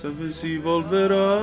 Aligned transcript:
se 0.00 0.32
si 0.34 0.58
volverá. 0.58 1.40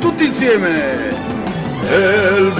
Tutti 0.00 0.24
insieme! 0.26 1.10
El 1.90 2.52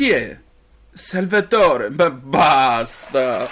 chi 0.00 0.08
è? 0.08 0.34
Salvatore, 0.94 1.90
ma 1.90 2.10
basta! 2.10 3.46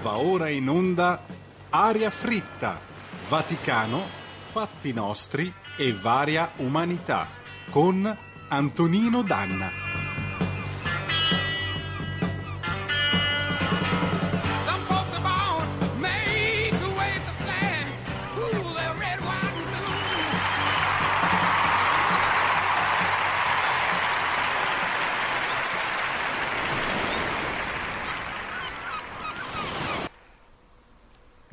Va 0.00 0.16
ora 0.18 0.48
in 0.48 0.68
onda 0.68 1.26
Aria 1.70 2.10
fritta, 2.10 2.78
Vaticano, 3.28 4.06
fatti 4.42 4.92
nostri 4.92 5.52
e 5.76 5.92
varia 5.92 6.52
umanità 6.58 7.26
con 7.68 8.16
Antonino 8.46 9.22
Danna. 9.22 9.87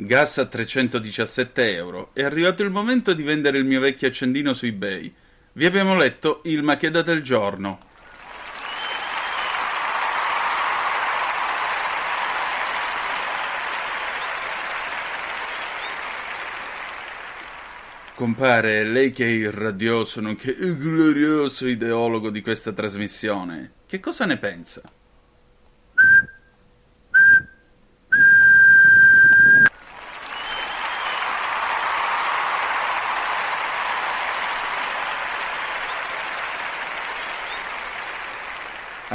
Gas 0.06 0.38
a 0.38 0.46
317 0.46 1.74
euro. 1.74 2.12
È 2.14 2.22
arrivato 2.22 2.62
il 2.62 2.70
momento 2.70 3.14
di 3.14 3.24
vendere 3.24 3.58
il 3.58 3.66
mio 3.66 3.80
vecchio 3.80 4.08
accendino 4.08 4.54
su 4.54 4.66
eBay. 4.68 5.12
Vi 5.54 5.66
abbiamo 5.66 5.96
letto 5.96 6.42
il 6.46 6.62
Macheda 6.62 7.02
del 7.02 7.24
giorno. 7.24 7.80
Compare, 18.14 18.84
lei 18.84 19.12
che 19.12 19.26
è 19.26 19.30
il 19.30 19.52
radioso, 19.52 20.22
nonché 20.22 20.52
il 20.52 20.78
glorioso 20.78 21.68
ideologo 21.68 22.30
di 22.30 22.42
questa 22.42 22.72
trasmissione, 22.72 23.72
che 23.88 24.00
cosa 24.00 24.26
ne 24.26 24.38
pensa? 24.38 24.82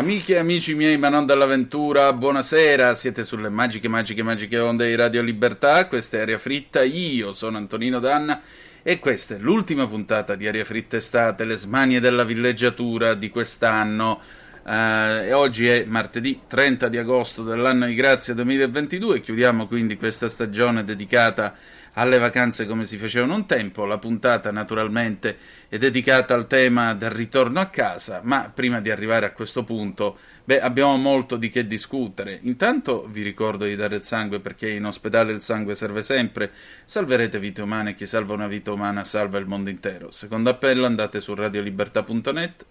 Amiche 0.00 0.32
e 0.32 0.38
amici 0.38 0.74
miei, 0.74 0.96
ma 0.96 1.10
non 1.10 1.26
dall'avventura, 1.26 2.10
buonasera, 2.14 2.94
siete 2.94 3.22
sulle 3.22 3.50
magiche, 3.50 3.86
magiche, 3.86 4.22
magiche 4.22 4.58
onde 4.58 4.88
di 4.88 4.94
Radio 4.94 5.20
Libertà, 5.20 5.86
questa 5.88 6.16
è 6.16 6.20
Aria 6.22 6.38
Fritta, 6.38 6.82
io 6.82 7.34
sono 7.34 7.58
Antonino 7.58 8.00
Danna 8.00 8.41
e 8.82 8.98
questa 8.98 9.34
è 9.34 9.38
l'ultima 9.38 9.86
puntata 9.86 10.36
di 10.36 10.48
Aria 10.48 10.64
Fritta 10.64 10.97
Estate, 10.97 11.44
le 11.44 11.56
smanie 11.56 12.00
della 12.00 12.25
villeggiatura 12.25 13.12
di 13.12 13.28
quest'anno. 13.28 14.22
E 14.64 15.32
oggi 15.34 15.66
è 15.66 15.84
martedì 15.84 16.41
30 16.46 16.88
di 16.88 16.96
agosto 16.96 17.42
dell'anno 17.42 17.84
di 17.84 17.94
grazia 17.94 18.32
2022, 18.32 19.20
chiudiamo 19.20 19.66
quindi 19.66 19.98
questa 19.98 20.30
stagione 20.30 20.82
dedicata 20.82 21.54
alle 21.94 22.18
vacanze 22.18 22.66
come 22.66 22.84
si 22.84 22.96
facevano 22.96 23.34
un 23.34 23.46
tempo. 23.46 23.84
La 23.84 23.98
puntata 23.98 24.50
naturalmente 24.50 25.36
è 25.68 25.78
dedicata 25.78 26.34
al 26.34 26.46
tema 26.46 26.94
del 26.94 27.10
ritorno 27.10 27.60
a 27.60 27.66
casa, 27.66 28.20
ma 28.22 28.50
prima 28.52 28.80
di 28.80 28.90
arrivare 28.90 29.26
a 29.26 29.32
questo 29.32 29.64
punto, 29.64 30.18
beh, 30.44 30.60
abbiamo 30.60 30.96
molto 30.96 31.36
di 31.36 31.48
che 31.48 31.66
discutere. 31.66 32.38
Intanto 32.42 33.06
vi 33.08 33.22
ricordo 33.22 33.64
di 33.64 33.76
dare 33.76 33.96
il 33.96 34.04
sangue 34.04 34.40
perché 34.40 34.68
in 34.70 34.84
ospedale 34.84 35.32
il 35.32 35.42
sangue 35.42 35.74
serve 35.74 36.02
sempre. 36.02 36.50
Salverete 36.84 37.38
vite 37.38 37.62
umane, 37.62 37.94
chi 37.94 38.06
salva 38.06 38.34
una 38.34 38.48
vita 38.48 38.72
umana 38.72 39.04
salva 39.04 39.38
il 39.38 39.46
mondo 39.46 39.70
intero. 39.70 40.10
Secondo 40.10 40.50
appello 40.50 40.86
andate 40.86 41.20
su 41.20 41.34
radiolibertà.net 41.34 42.66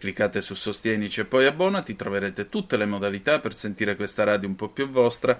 cliccate 0.00 0.40
su 0.40 0.54
Sostienici 0.54 1.20
e 1.20 1.24
poi 1.26 1.44
abbonati, 1.44 1.94
troverete 1.94 2.48
tutte 2.48 2.78
le 2.78 2.86
modalità 2.86 3.38
per 3.38 3.52
sentire 3.52 3.96
questa 3.96 4.24
radio 4.24 4.48
un 4.48 4.56
po' 4.56 4.70
più 4.70 4.88
vostra, 4.88 5.38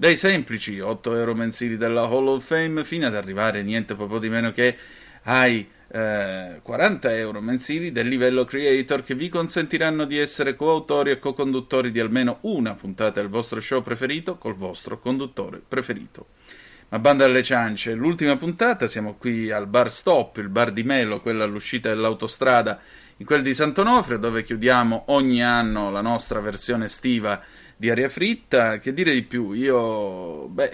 dai 0.00 0.16
semplici 0.16 0.78
8 0.78 1.16
euro 1.16 1.34
mensili 1.34 1.76
della 1.76 2.02
Hall 2.02 2.28
of 2.28 2.46
Fame 2.46 2.84
fino 2.84 3.08
ad 3.08 3.16
arrivare 3.16 3.64
niente 3.64 3.96
proprio 3.96 4.20
di 4.20 4.28
meno 4.28 4.52
che 4.52 4.76
ai 5.24 5.68
eh, 5.88 6.60
40 6.62 7.16
euro 7.16 7.40
mensili 7.40 7.90
del 7.90 8.06
livello 8.06 8.44
creator 8.44 9.02
che 9.02 9.16
vi 9.16 9.28
consentiranno 9.28 10.04
di 10.04 10.16
essere 10.16 10.54
coautori 10.54 11.10
e 11.10 11.18
co-conduttori 11.18 11.90
di 11.90 11.98
almeno 11.98 12.38
una 12.42 12.74
puntata 12.74 13.20
del 13.20 13.28
vostro 13.28 13.60
show 13.60 13.82
preferito 13.82 14.38
col 14.38 14.54
vostro 14.54 15.00
conduttore 15.00 15.60
preferito. 15.66 16.26
Ma 16.90 16.98
banda 16.98 17.26
alle 17.26 17.42
ciance, 17.42 17.92
l'ultima 17.92 18.38
puntata, 18.38 18.86
siamo 18.86 19.16
qui 19.16 19.50
al 19.50 19.66
bar 19.66 19.92
Stop, 19.92 20.38
il 20.38 20.48
bar 20.48 20.72
di 20.72 20.82
Melo, 20.84 21.20
quello 21.20 21.42
all'uscita 21.42 21.90
dell'autostrada 21.90 22.80
in 23.18 23.26
quel 23.26 23.42
di 23.42 23.52
Sant'Onofrio, 23.52 24.16
dove 24.16 24.42
chiudiamo 24.42 25.04
ogni 25.08 25.42
anno 25.42 25.90
la 25.90 26.00
nostra 26.00 26.40
versione 26.40 26.86
estiva 26.86 27.42
di 27.76 27.90
aria 27.90 28.08
fritta. 28.08 28.78
Che 28.78 28.94
dire 28.94 29.12
di 29.12 29.22
più? 29.22 29.52
Io, 29.52 30.48
beh, 30.48 30.72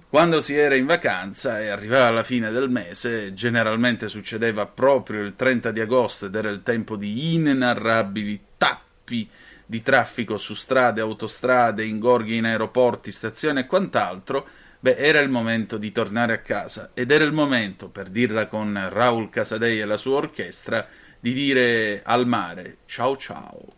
quando 0.08 0.40
si 0.40 0.56
era 0.56 0.74
in 0.74 0.86
vacanza 0.86 1.60
e 1.60 1.68
arrivava 1.68 2.10
la 2.10 2.24
fine 2.24 2.50
del 2.50 2.68
mese, 2.68 3.34
generalmente 3.34 4.08
succedeva 4.08 4.66
proprio 4.66 5.22
il 5.22 5.36
30 5.36 5.70
di 5.70 5.78
agosto 5.78 6.26
ed 6.26 6.34
era 6.34 6.48
il 6.48 6.64
tempo 6.64 6.96
di 6.96 7.34
inenarrabili 7.34 8.40
tappi 8.56 9.30
di 9.66 9.82
traffico 9.82 10.38
su 10.38 10.54
strade, 10.54 11.00
autostrade, 11.00 11.84
ingorghi 11.84 12.36
in 12.36 12.44
aeroporti, 12.44 13.10
stazioni 13.10 13.60
e 13.60 13.66
quant'altro. 13.66 14.46
Beh, 14.78 14.96
era 14.96 15.18
il 15.18 15.28
momento 15.28 15.76
di 15.76 15.90
tornare 15.90 16.32
a 16.34 16.38
casa 16.38 16.90
ed 16.94 17.10
era 17.10 17.24
il 17.24 17.32
momento, 17.32 17.88
per 17.88 18.08
dirla 18.08 18.46
con 18.46 18.88
Raul 18.90 19.28
Casadei 19.28 19.80
e 19.80 19.84
la 19.84 19.96
sua 19.96 20.16
orchestra, 20.16 20.86
di 21.18 21.32
dire 21.32 22.02
al 22.04 22.26
mare 22.26 22.78
ciao 22.86 23.16
ciao. 23.16 23.75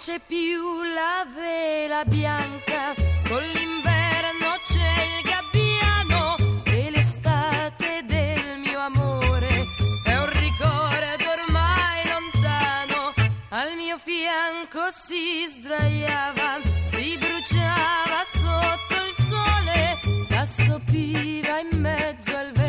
C'è 0.00 0.18
più 0.26 0.82
la 0.94 1.26
vela 1.34 2.06
bianca, 2.06 2.94
con 3.28 3.42
l'inverno 3.42 4.56
c'è 4.64 4.94
il 5.04 5.28
gabbiano 5.28 6.36
e 6.64 6.90
l'estate 6.90 8.02
del 8.06 8.60
mio 8.60 8.78
amore 8.78 9.66
è 10.06 10.16
un 10.16 10.30
ricordo 10.30 11.30
ormai 11.36 12.00
lontano. 12.08 13.12
Al 13.50 13.76
mio 13.76 13.98
fianco 13.98 14.88
si 14.88 15.44
sdraiava, 15.46 16.60
si 16.86 17.18
bruciava 17.18 18.24
sotto 18.24 18.94
il 19.04 19.14
sole, 19.28 20.22
s'assopiva 20.26 21.58
in 21.58 21.78
mezzo 21.78 22.36
al 22.38 22.52
vento 22.52 22.59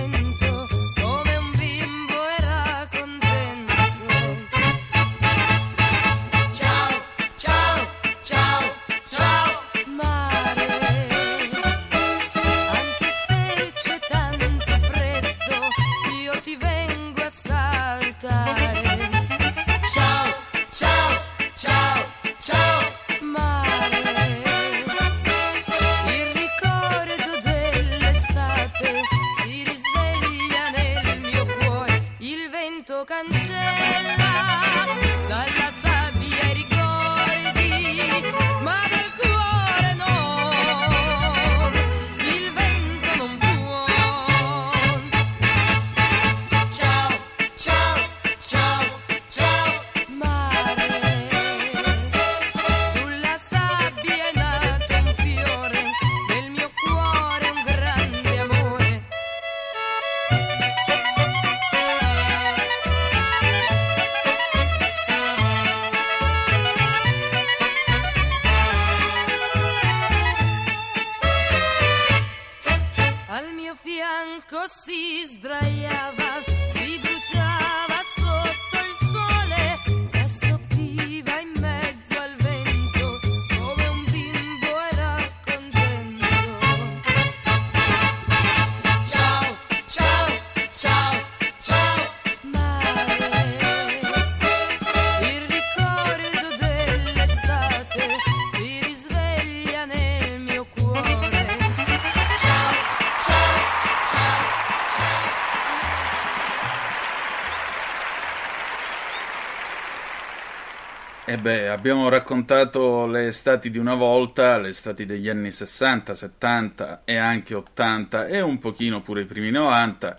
abbiamo 111.81 112.10
raccontato 112.10 113.07
le 113.07 113.25
estati 113.25 113.72
di 113.72 113.80
una 113.80 113.95
volta, 113.95 114.60
le 114.60 114.69
estati 114.69 115.07
degli 115.07 115.28
anni 115.28 115.50
60, 115.50 116.13
70 116.13 117.01
e 117.06 117.16
anche 117.16 117.56
80 117.56 118.28
e 118.28 118.39
un 118.39 118.60
pochino 118.60 119.01
pure 119.01 119.22
i 119.22 119.25
primi 119.25 119.50
90. 119.50 120.16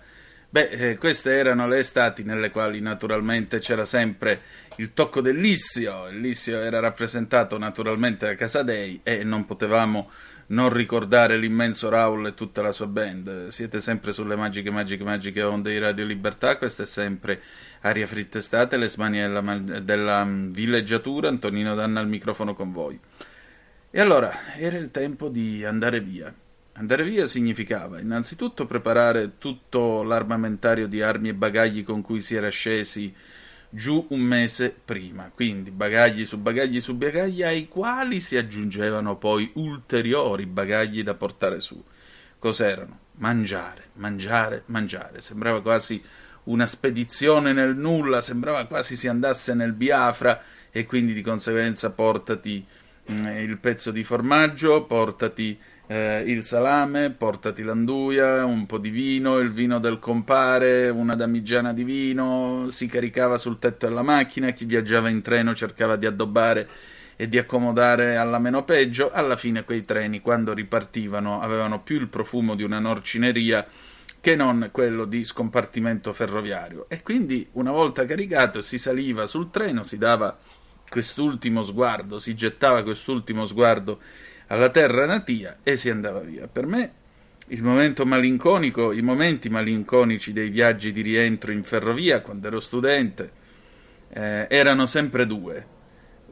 Beh, 0.49 0.67
eh, 0.67 0.97
queste 0.97 1.31
erano 1.31 1.65
le 1.65 1.79
estati 1.79 2.25
nelle 2.25 2.51
quali 2.51 2.81
naturalmente 2.81 3.59
c'era 3.59 3.85
sempre 3.85 4.41
il 4.75 4.91
tocco 4.93 5.21
del 5.21 5.37
Lissio. 5.37 6.07
Era 6.09 6.81
rappresentato 6.81 7.57
naturalmente 7.57 8.25
da 8.25 8.35
Casadei 8.35 8.99
e 9.01 9.23
non 9.23 9.45
potevamo 9.45 10.11
non 10.47 10.71
ricordare 10.71 11.37
l'immenso 11.37 11.89
Raul 11.89 12.27
e 12.27 12.33
tutta 12.33 12.61
la 12.61 12.71
sua 12.71 12.87
band. 12.87 13.47
Siete 13.47 13.79
sempre 13.79 14.11
sulle 14.11 14.35
magiche, 14.35 14.71
magiche, 14.71 15.03
magiche 15.03 15.41
onde 15.43 15.71
di 15.71 15.79
Radio 15.79 16.05
Libertà. 16.05 16.57
Questa 16.57 16.83
è 16.83 16.85
sempre 16.85 17.41
Aria 17.81 18.07
Fritta 18.07 18.37
Estate, 18.37 18.77
le 18.77 18.89
smanie 18.89 19.27
della, 19.27 19.79
della 19.79 20.25
mm, 20.25 20.51
villeggiatura. 20.51 21.29
Antonino 21.29 21.75
Danna 21.75 21.99
al 21.99 22.07
microfono 22.07 22.53
con 22.53 22.71
voi. 22.71 22.99
E 23.89 24.01
allora, 24.01 24.55
era 24.55 24.77
il 24.77 24.91
tempo 24.91 25.29
di 25.29 25.63
andare 25.63 26.01
via. 26.01 26.33
Andare 26.75 27.03
via 27.03 27.27
significava 27.27 27.99
innanzitutto 27.99 28.65
preparare 28.65 29.37
tutto 29.37 30.01
l'armamentario 30.01 30.87
di 30.87 31.03
armi 31.03 31.29
e 31.29 31.33
bagagli 31.35 31.83
con 31.83 32.01
cui 32.01 32.19
si 32.19 32.33
era 32.33 32.49
scesi 32.49 33.13
giù 33.75 34.05
un 34.09 34.19
mese 34.19 34.69
prima, 34.69 35.31
quindi 35.33 35.71
bagagli 35.71 36.27
su 36.27 36.37
bagagli 36.37 36.79
su 36.79 36.95
bagagli 36.95 37.41
ai 37.41 37.67
quali 37.67 38.19
si 38.21 38.37
aggiungevano 38.37 39.17
poi 39.17 39.49
ulteriori 39.55 40.45
bagagli 40.45 41.01
da 41.01 41.15
portare 41.15 41.59
su. 41.59 41.83
Cos'erano? 42.37 42.99
Mangiare, 43.13 43.89
mangiare, 43.93 44.63
mangiare. 44.67 45.21
Sembrava 45.21 45.61
quasi 45.63 46.01
una 46.43 46.67
spedizione 46.67 47.51
nel 47.51 47.75
nulla, 47.75 48.21
sembrava 48.21 48.65
quasi 48.65 48.95
si 48.95 49.07
andasse 49.07 49.55
nel 49.55 49.73
Biafra 49.73 50.41
e 50.69 50.85
quindi 50.85 51.13
di 51.13 51.21
conseguenza 51.21 51.91
portati 51.91 52.63
mm, 53.11 53.25
il 53.25 53.57
pezzo 53.57 53.89
di 53.89 54.03
formaggio, 54.03 54.83
portati 54.83 55.59
eh, 55.93 56.23
il 56.25 56.41
salame, 56.41 57.11
portati 57.11 57.61
l'anduia, 57.61 58.43
un 58.45 58.65
po' 58.65 58.79
di 58.79 58.89
vino, 58.89 59.37
il 59.37 59.51
vino 59.51 59.77
del 59.77 59.99
compare, 59.99 60.89
una 60.89 61.15
damigiana 61.15 61.71
di 61.71 61.83
vino, 61.83 62.65
si 62.71 62.87
caricava 62.87 63.37
sul 63.37 63.59
tetto 63.59 63.85
della 63.85 64.01
macchina, 64.01 64.49
chi 64.53 64.65
viaggiava 64.65 65.09
in 65.09 65.21
treno 65.21 65.53
cercava 65.53 65.95
di 65.95 66.07
addobbare 66.07 66.67
e 67.15 67.29
di 67.29 67.37
accomodare 67.37 68.15
alla 68.15 68.39
meno 68.39 68.63
peggio, 68.63 69.11
alla 69.11 69.37
fine 69.37 69.65
quei 69.65 69.85
treni 69.85 70.19
quando 70.19 70.51
ripartivano 70.51 71.39
avevano 71.41 71.83
più 71.83 71.99
il 71.99 72.07
profumo 72.07 72.55
di 72.55 72.63
una 72.63 72.79
norcineria 72.79 73.63
che 74.19 74.35
non 74.35 74.69
quello 74.71 75.05
di 75.05 75.23
scompartimento 75.23 76.11
ferroviario. 76.11 76.87
E 76.87 77.03
quindi 77.03 77.47
una 77.51 77.71
volta 77.71 78.03
caricato 78.05 78.63
si 78.63 78.79
saliva 78.79 79.27
sul 79.27 79.51
treno, 79.51 79.83
si 79.83 79.99
dava 79.99 80.35
quest'ultimo 80.89 81.61
sguardo, 81.61 82.17
si 82.17 82.33
gettava 82.33 82.81
quest'ultimo 82.81 83.45
sguardo 83.45 83.99
alla 84.53 84.69
terra 84.69 85.05
natia 85.05 85.57
e 85.63 85.75
si 85.75 85.89
andava 85.89 86.19
via. 86.19 86.47
Per 86.47 86.65
me 86.67 86.91
il 87.47 87.63
momento 87.63 88.05
malinconico, 88.05 88.91
i 88.91 89.01
momenti 89.01 89.49
malinconici 89.49 90.31
dei 90.31 90.49
viaggi 90.49 90.93
di 90.93 91.01
rientro 91.01 91.51
in 91.51 91.63
ferrovia 91.63 92.21
quando 92.21 92.47
ero 92.47 92.59
studente 92.59 93.31
eh, 94.09 94.45
erano 94.49 94.85
sempre 94.85 95.25
due. 95.25 95.71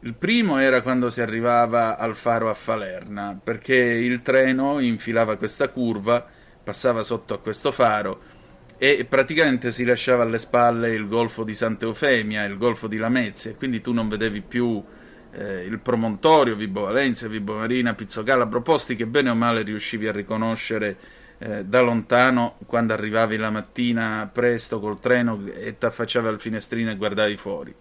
Il 0.03 0.13
primo 0.13 0.59
era 0.59 0.81
quando 0.81 1.09
si 1.09 1.21
arrivava 1.21 1.97
al 1.97 2.15
faro 2.15 2.49
a 2.49 2.53
Falerna, 2.53 3.39
perché 3.43 3.75
il 3.75 4.21
treno 4.21 4.79
infilava 4.79 5.35
questa 5.35 5.69
curva, 5.69 6.25
passava 6.63 7.03
sotto 7.03 7.33
a 7.33 7.39
questo 7.39 7.71
faro 7.71 8.39
e 8.77 9.05
praticamente 9.05 9.71
si 9.71 9.83
lasciava 9.83 10.23
alle 10.23 10.39
spalle 10.39 10.89
il 10.93 11.07
golfo 11.07 11.43
di 11.43 11.53
Santa 11.53 11.85
Eufemia, 11.85 12.45
il 12.45 12.57
golfo 12.57 12.87
di 12.87 12.97
Lamezia, 12.97 13.53
quindi 13.55 13.81
tu 13.81 13.93
non 13.93 14.07
vedevi 14.07 14.41
più 14.41 14.83
eh, 15.31 15.63
il 15.63 15.79
promontorio, 15.79 16.55
Vibo 16.55 16.81
Valencia, 16.81 17.27
Vibo 17.27 17.55
Marina, 17.55 17.93
Pizzo 17.93 18.23
Calabro, 18.23 18.61
posti 18.61 18.95
che 18.95 19.05
bene 19.05 19.29
o 19.29 19.35
male 19.35 19.61
riuscivi 19.63 20.07
a 20.07 20.11
riconoscere 20.11 20.97
eh, 21.37 21.65
da 21.65 21.81
lontano 21.81 22.57
quando 22.65 22.93
arrivavi 22.93 23.37
la 23.37 23.49
mattina 23.49 24.29
presto 24.31 24.79
col 24.79 24.99
treno 24.99 25.43
e 25.53 25.77
ti 25.77 25.85
affacciavi 25.85 26.27
al 26.27 26.39
finestrino 26.39 26.91
e 26.91 26.95
guardavi 26.95 27.37
fuori. 27.37 27.73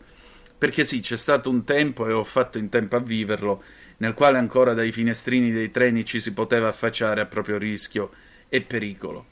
Perché 0.56 0.84
sì, 0.84 1.00
c'è 1.00 1.16
stato 1.16 1.48
un 1.50 1.64
tempo, 1.64 2.06
e 2.06 2.12
ho 2.12 2.24
fatto 2.24 2.58
in 2.58 2.68
tempo 2.68 2.96
a 2.96 3.00
viverlo, 3.00 3.62
nel 3.98 4.14
quale 4.14 4.38
ancora 4.38 4.74
dai 4.74 4.92
finestrini 4.92 5.52
dei 5.52 5.70
treni 5.70 6.04
ci 6.04 6.20
si 6.20 6.32
poteva 6.32 6.68
affacciare 6.68 7.20
a 7.20 7.26
proprio 7.26 7.58
rischio 7.58 8.10
e 8.48 8.60
pericolo. 8.60 9.26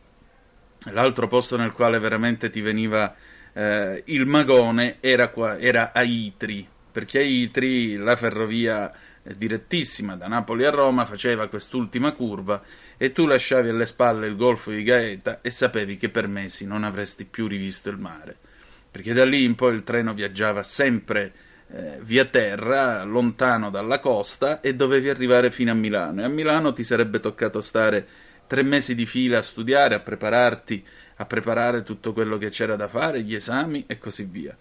L'altro 0.90 1.26
posto 1.26 1.56
nel 1.56 1.72
quale 1.72 1.98
veramente 1.98 2.50
ti 2.50 2.60
veniva 2.60 3.14
eh, 3.52 4.02
il 4.06 4.26
magone 4.26 4.96
era, 5.00 5.28
qua, 5.28 5.58
era 5.58 5.92
a 5.92 6.02
Itri, 6.02 6.66
perché 6.98 7.20
a 7.20 7.22
Itri 7.22 7.94
la 7.94 8.16
ferrovia 8.16 8.92
eh, 9.22 9.38
direttissima 9.38 10.16
da 10.16 10.26
Napoli 10.26 10.64
a 10.64 10.70
Roma 10.70 11.04
faceva 11.04 11.46
quest'ultima 11.46 12.10
curva 12.10 12.60
e 12.96 13.12
tu 13.12 13.24
lasciavi 13.24 13.68
alle 13.68 13.86
spalle 13.86 14.26
il 14.26 14.34
golfo 14.34 14.72
di 14.72 14.82
Gaeta 14.82 15.40
e 15.40 15.50
sapevi 15.50 15.96
che 15.96 16.08
per 16.08 16.26
mesi 16.26 16.66
non 16.66 16.82
avresti 16.82 17.24
più 17.24 17.46
rivisto 17.46 17.88
il 17.88 17.98
mare, 17.98 18.36
perché 18.90 19.12
da 19.12 19.24
lì 19.24 19.44
in 19.44 19.54
poi 19.54 19.76
il 19.76 19.84
treno 19.84 20.12
viaggiava 20.12 20.64
sempre 20.64 21.32
eh, 21.68 22.00
via 22.00 22.24
terra, 22.24 23.04
lontano 23.04 23.70
dalla 23.70 24.00
costa 24.00 24.60
e 24.60 24.74
dovevi 24.74 25.08
arrivare 25.08 25.52
fino 25.52 25.70
a 25.70 25.74
Milano 25.74 26.22
e 26.22 26.24
a 26.24 26.28
Milano 26.28 26.72
ti 26.72 26.82
sarebbe 26.82 27.20
toccato 27.20 27.60
stare 27.60 28.08
tre 28.48 28.64
mesi 28.64 28.96
di 28.96 29.06
fila 29.06 29.38
a 29.38 29.42
studiare, 29.42 29.94
a 29.94 30.00
prepararti, 30.00 30.84
a 31.14 31.24
preparare 31.26 31.84
tutto 31.84 32.12
quello 32.12 32.38
che 32.38 32.48
c'era 32.48 32.74
da 32.74 32.88
fare, 32.88 33.22
gli 33.22 33.36
esami 33.36 33.84
e 33.86 33.98
così 33.98 34.24
via. 34.24 34.56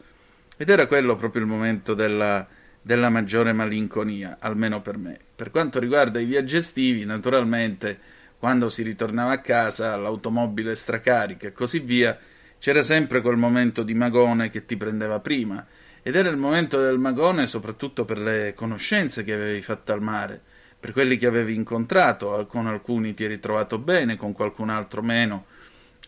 Ed 0.58 0.70
era 0.70 0.88
quello 0.88 1.16
proprio 1.16 1.42
il 1.42 1.48
momento 1.48 1.94
della, 1.94 2.46
della 2.82 3.10
maggiore 3.10 3.54
malinconia, 3.54 4.38
almeno 4.40 4.82
per 4.82 4.98
me. 4.98 5.18
Per 5.36 5.52
quanto 5.52 5.80
riguarda 5.80 6.20
i 6.20 6.26
viaggi 6.26 6.58
estivi, 6.58 7.06
naturalmente, 7.06 8.00
quando 8.40 8.68
si 8.70 8.82
ritornava 8.84 9.34
a 9.34 9.42
casa, 9.42 9.96
l'automobile 9.96 10.76
stracarica 10.76 11.48
e 11.48 11.52
così 11.54 11.80
via, 11.80 12.18
c'era 12.60 12.84
sempre 12.84 13.22
quel 13.22 13.38
momento 13.38 13.84
di 13.84 13.94
magone 13.94 14.50
che 14.50 14.66
ti 14.66 14.76
prendeva 14.76 15.20
prima. 15.20 15.66
Ed 16.02 16.16
era 16.16 16.30
il 16.30 16.38
momento 16.38 16.82
del 16.82 16.98
magone 16.98 17.48
soprattutto 17.48 18.04
per 18.04 18.18
le 18.18 18.54
conoscenze 18.56 19.24
che 19.24 19.34
avevi 19.34 19.62
fatto 19.62 19.94
al 19.94 20.02
mare 20.02 20.42
per 20.80 20.92
quelli 20.92 21.18
che 21.18 21.26
avevi 21.26 21.56
incontrato, 21.56 22.46
con 22.48 22.68
alcuni 22.68 23.14
ti 23.14 23.24
eri 23.24 23.40
trovato 23.40 23.80
bene, 23.80 24.16
con 24.16 24.34
qualcun 24.34 24.70
altro 24.70 25.02
meno, 25.02 25.46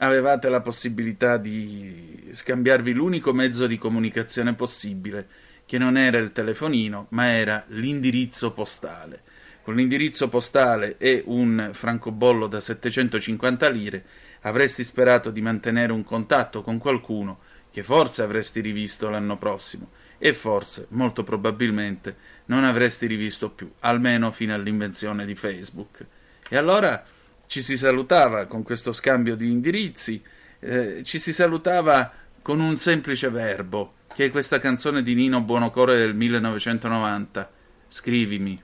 avevate 0.02 0.50
la 0.50 0.62
possibilità 0.62 1.38
di 1.38 2.30
scambiarvi 2.32 2.94
l'unico 2.94 3.34
mezzo 3.34 3.68
di 3.68 3.78
comunicazione 3.78 4.54
possibile, 4.54 5.28
che 5.66 5.78
non 5.78 5.98
era 5.98 6.18
il 6.18 6.32
telefonino, 6.32 7.08
ma 7.10 7.28
era 7.28 7.64
l'indirizzo 7.68 8.52
postale. 8.52 9.24
Con 9.62 9.76
l'indirizzo 9.76 10.30
postale 10.30 10.98
e 10.98 11.22
un 11.26 11.70
francobollo 11.74 12.48
da 12.48 12.60
750 12.60 13.70
lire 13.70 14.06
avresti 14.42 14.84
sperato 14.84 15.32
di 15.32 15.42
mantenere 15.42 15.92
un 15.92 16.04
contatto 16.04 16.62
con 16.62 16.78
qualcuno 16.78 17.40
che 17.72 17.84
forse 17.84 18.22
avresti 18.22 18.62
rivisto 18.62 19.10
l'anno 19.10 19.38
prossimo 19.38 19.90
e 20.18 20.34
forse, 20.34 20.88
molto 20.90 21.24
probabilmente, 21.24 22.16
non 22.46 22.64
avresti 22.64 23.06
rivisto 23.06 23.50
più, 23.50 23.72
almeno 23.80 24.32
fino 24.32 24.54
all'invenzione 24.54 25.26
di 25.26 25.36
Facebook. 25.36 26.06
E 26.50 26.58
allora 26.58 27.06
ci 27.50 27.64
si 27.64 27.78
salutava 27.78 28.46
con 28.46 28.62
questo 28.62 28.94
scambio 28.94 29.36
di 29.36 29.50
indirizzi, 29.50 30.22
eh, 30.60 31.02
ci 31.04 31.18
si 31.18 31.34
salutava 31.34 32.12
con 32.44 32.60
un 32.60 32.76
semplice 32.76 33.32
verbo, 33.32 33.94
che 34.14 34.26
è 34.26 34.30
questa 34.30 34.60
canzone 34.60 35.02
di 35.02 35.16
Nino 35.16 35.42
Buonocore 35.42 35.98
del 35.98 36.14
1990. 36.14 37.52
Scrivimi. 37.88 38.62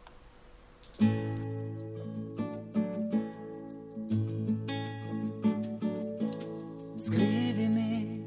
Scrivimi 6.95 8.23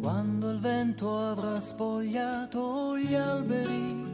quando 0.00 0.50
il 0.50 0.60
vento 0.60 1.18
avrà 1.18 1.58
spogliato 1.58 2.96
gli 2.96 3.12
alberi. 3.12 4.11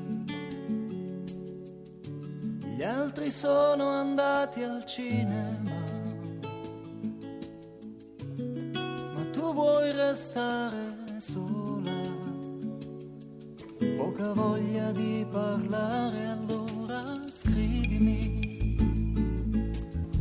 Gli 2.79 2.85
altri 2.85 3.33
sono 3.33 3.89
andati 3.89 4.63
al 4.63 4.85
cinema, 4.85 5.83
ma 9.15 9.25
tu 9.33 9.53
vuoi 9.53 9.91
restare 9.91 10.95
sola. 11.17 11.91
Poca 13.97 14.33
voglia 14.33 14.93
di 14.93 15.27
parlare, 15.29 16.29
allora 16.29 17.19
scrivimi. 17.29 18.77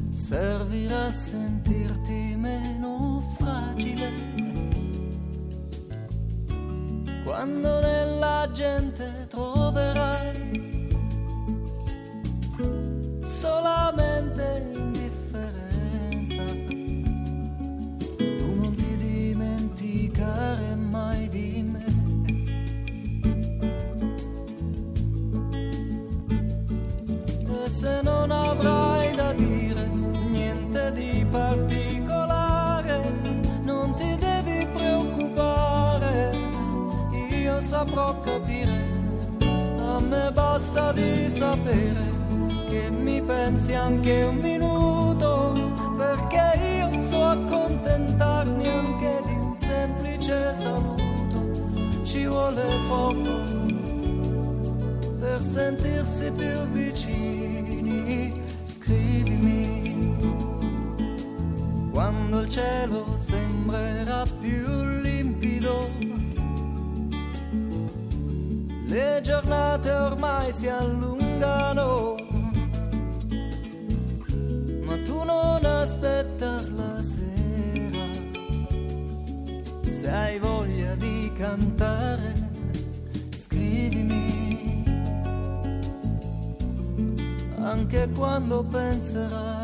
Servirà 0.10 1.06
a 1.06 1.12
sentirti 1.12 2.36
meno 2.40 3.36
fragile. 3.38 4.12
Quando 7.24 7.80
nella 7.82 8.50
gente 8.52 9.28
troverai 9.30 9.67
saprò 37.78 38.20
capire, 38.22 38.92
a 39.78 40.00
me 40.02 40.32
basta 40.32 40.92
di 40.94 41.30
sapere 41.30 42.06
che 42.68 42.90
mi 42.90 43.22
pensi 43.22 43.76
anche 43.76 44.24
un 44.24 44.38
minuto, 44.38 45.54
perché 45.96 46.60
io 46.80 47.02
so 47.04 47.24
accontentarmi 47.24 48.68
anche 48.68 49.22
di 49.28 49.34
un 49.34 49.56
semplice 49.58 50.56
saluto, 50.56 52.04
ci 52.04 52.26
vuole 52.26 52.66
poco 52.88 53.46
per 55.20 55.40
sentirsi 55.40 56.32
più 56.32 56.58
vicini, 56.72 58.42
scrivimi. 58.64 60.16
Quando 61.92 62.40
il 62.40 62.50
cielo 62.50 63.06
sembrerà 63.16 64.24
più 64.40 64.66
limpido, 65.02 65.90
le 68.88 69.20
giornate 69.22 69.91
ormai 69.91 70.51
si 70.51 70.67
allungano, 70.67 72.15
ma 74.84 74.98
tu 75.03 75.24
non 75.24 75.63
aspettar 75.63 76.62
la 76.72 77.01
sera, 77.01 78.06
se 79.84 80.10
hai 80.10 80.39
voglia 80.39 80.96
di 80.96 81.32
cantare, 81.38 82.34
scrivimi. 83.32 84.27
anche 87.67 88.10
quando 88.15 88.63
penserai 88.63 89.57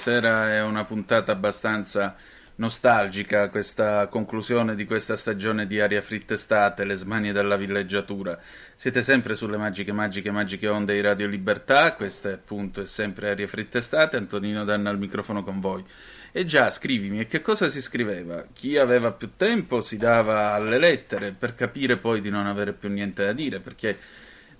stasera 0.00 0.54
è 0.54 0.62
una 0.62 0.84
puntata 0.84 1.30
abbastanza 1.30 2.16
nostalgica, 2.54 3.50
questa 3.50 4.06
conclusione 4.06 4.74
di 4.74 4.86
questa 4.86 5.14
stagione 5.14 5.66
di 5.66 5.78
aria 5.78 6.00
fritta 6.00 6.32
estate, 6.32 6.84
le 6.84 6.94
smanie 6.94 7.32
della 7.32 7.58
villeggiatura. 7.58 8.38
Siete 8.76 9.02
sempre 9.02 9.34
sulle 9.34 9.58
magiche, 9.58 9.92
magiche, 9.92 10.30
magiche 10.30 10.68
onde 10.68 10.94
di 10.94 11.02
Radio 11.02 11.26
Libertà, 11.26 11.92
questa 11.92 12.32
appunto 12.32 12.80
è 12.80 12.86
sempre 12.86 13.28
aria 13.28 13.46
fritta 13.46 13.76
estate, 13.76 14.16
Antonino 14.16 14.64
Danna 14.64 14.88
al 14.88 14.98
microfono 14.98 15.44
con 15.44 15.60
voi. 15.60 15.84
E 16.32 16.46
già, 16.46 16.70
scrivimi, 16.70 17.20
e 17.20 17.26
che 17.26 17.42
cosa 17.42 17.68
si 17.68 17.82
scriveva? 17.82 18.46
Chi 18.54 18.78
aveva 18.78 19.12
più 19.12 19.32
tempo 19.36 19.82
si 19.82 19.98
dava 19.98 20.52
alle 20.52 20.78
lettere 20.78 21.32
per 21.32 21.54
capire 21.54 21.98
poi 21.98 22.22
di 22.22 22.30
non 22.30 22.46
avere 22.46 22.72
più 22.72 22.88
niente 22.88 23.22
da 23.22 23.32
dire, 23.34 23.60
perché 23.60 23.98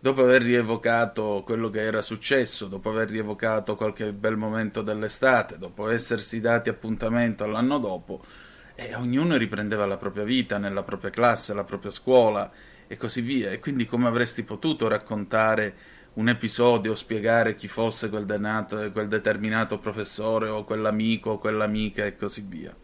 dopo 0.01 0.23
aver 0.23 0.43
rievocato 0.43 1.43
quello 1.45 1.69
che 1.69 1.83
era 1.83 2.01
successo, 2.01 2.67
dopo 2.67 2.91
aver 2.91 3.11
rievocato 3.11 3.77
qualche 3.77 4.13
bel 4.13 4.37
momento 4.37 4.83
dell'estate, 4.83 5.59
dopo 5.59 5.89
essersi 5.91 6.41
dati 6.41 6.71
appuntamento 6.71 7.45
all'anno 7.45 7.79
dopo, 7.79 8.25
e 8.75 8.95
ognuno 8.95 9.37
riprendeva 9.37 9.85
la 9.85 9.99
propria 9.99 10.25
vita 10.25 10.57
nella 10.57 10.83
propria 10.83 11.11
classe, 11.11 11.53
la 11.53 11.65
propria 11.65 11.91
scuola 11.91 12.51
e 12.87 12.97
così 12.97 13.21
via. 13.21 13.51
E 13.51 13.59
quindi 13.59 13.85
come 13.85 14.09
avresti 14.09 14.43
potuto 14.43 14.89
raccontare 14.89 15.75
un 16.15 16.29
episodio, 16.29 16.95
spiegare 16.95 17.55
chi 17.55 17.69
fosse 17.69 18.09
quel, 18.09 18.25
denato, 18.25 18.91
quel 18.91 19.09
determinato 19.09 19.79
professore 19.79 20.49
o 20.49 20.65
quell'amico 20.65 21.33
o 21.33 21.39
quell'amica 21.39 22.07
e 22.07 22.17
così 22.17 22.41
via. 22.41 22.75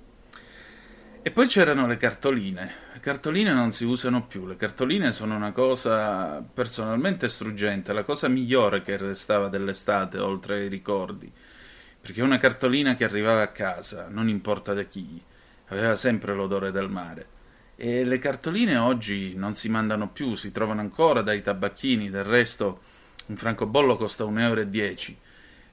E 1.27 1.33
poi 1.33 1.49
c'erano 1.49 1.89
le 1.89 1.97
cartoline. 1.97 2.75
Le 2.93 3.01
cartoline 3.01 3.53
non 3.53 3.73
si 3.73 3.85
usano 3.85 4.29
più. 4.29 4.47
Le 4.47 4.55
cartoline 4.55 5.11
sono 5.11 5.35
una 5.35 5.51
cosa 5.51 6.41
personalmente 6.41 7.29
struggente, 7.29 7.93
la 7.93 8.05
cosa 8.05 8.29
migliore 8.29 8.83
che 8.83 8.97
restava 8.97 9.49
dell'estate, 9.49 10.19
oltre 10.19 10.55
ai 10.55 10.69
ricordi. 10.69 11.29
Perché 12.01 12.23
una 12.23 12.39
cartolina 12.39 12.95
che 12.95 13.03
arrivava 13.03 13.43
a 13.43 13.49
casa, 13.49 14.07
non 14.09 14.29
importa 14.29 14.73
da 14.73 14.85
chi, 14.85 15.21
aveva 15.67 15.97
sempre 15.97 16.33
l'odore 16.33 16.71
del 16.71 16.89
mare. 16.89 17.27
E 17.75 18.05
le 18.05 18.19
cartoline 18.21 18.77
oggi 18.77 19.35
non 19.35 19.55
si 19.55 19.69
mandano 19.69 20.11
più, 20.11 20.37
si 20.37 20.53
trovano 20.53 20.81
ancora 20.81 21.23
dai 21.23 21.43
tabacchini, 21.43 22.09
del 22.09 22.23
resto 22.23 22.83
un 23.27 23.37
francobollo 23.37 23.97
costa 23.97 24.23
1,10 24.23 24.39
euro. 24.39 25.17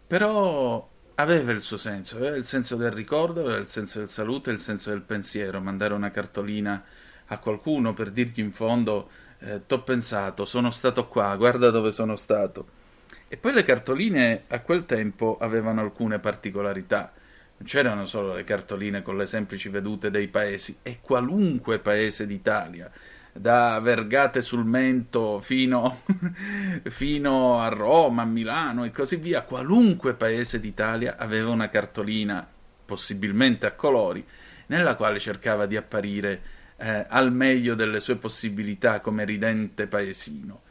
Però 0.08 0.93
aveva 1.16 1.52
il 1.52 1.62
suo 1.62 1.78
senso, 1.78 2.18
aveva 2.18 2.36
il 2.36 2.46
senso 2.46 2.76
del 2.76 2.92
ricordo, 2.92 3.42
aveva 3.42 3.58
il 3.58 3.68
senso 3.68 4.00
del 4.00 4.10
saluto 4.10 4.50
il 4.50 4.60
senso 4.60 4.90
del 4.90 5.02
pensiero, 5.02 5.60
mandare 5.60 5.94
una 5.94 6.12
cartolina 6.12 6.84
a 7.28 7.38
qualcuno 7.38 7.94
per 7.94 8.12
dirgli 8.12 8.40
in 8.40 8.52
fondo 8.52 9.10
eh, 9.40 9.62
t'ho 9.66 9.82
pensato, 9.84 10.46
sono 10.46 10.72
stato 10.72 11.08
qua, 11.08 11.36
guarda 11.36 11.70
dove 11.70 11.92
sono 11.92 12.16
stato. 12.16 12.82
E 13.28 13.38
poi 13.38 13.54
le 13.54 13.64
cartoline 13.64 14.44
a 14.48 14.60
quel 14.62 14.86
tempo 14.86 15.38
avevano 15.40 15.82
alcune 15.82 16.20
particolarità. 16.20 17.12
Non 17.58 17.68
c'erano 17.68 18.06
solo 18.06 18.36
le 18.36 18.44
cartoline 18.44 19.02
con 19.02 19.18
le 19.18 19.26
semplici 19.26 19.70
vedute 19.70 20.12
dei 20.12 20.28
paesi, 20.28 20.78
e 20.82 21.00
qualunque 21.02 21.80
paese 21.80 22.26
d'Italia, 22.26 22.92
da 23.34 23.80
Vergate 23.80 24.42
sul 24.42 24.64
Mento 24.64 25.40
fino, 25.42 26.04
fino 26.86 27.60
a 27.60 27.68
Roma, 27.68 28.22
a 28.22 28.26
Milano 28.26 28.86
e 28.86 28.92
così 28.92 29.16
via, 29.16 29.42
qualunque 29.42 30.14
paese 30.14 30.60
d'Italia 30.60 31.18
aveva 31.18 31.50
una 31.50 31.70
cartolina, 31.70 32.48
possibilmente 32.86 33.66
a 33.66 33.74
colori, 33.74 34.26
nella 34.68 34.96
quale 34.96 35.20
cercava 35.20 35.66
di 35.66 35.76
apparire 35.76 36.42
eh, 36.78 37.06
al 37.10 37.34
meglio 37.34 37.76
delle 37.76 38.00
sue 38.00 38.16
possibilità 38.18 39.00
come 39.00 39.26
ridente 39.26 39.88
paesino. 39.88 40.62